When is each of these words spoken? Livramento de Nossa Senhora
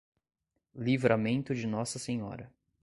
Livramento 0.73 1.53
de 1.53 1.67
Nossa 1.67 1.99
Senhora 1.99 2.51